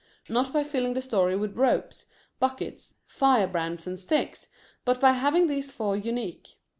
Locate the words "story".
1.03-1.35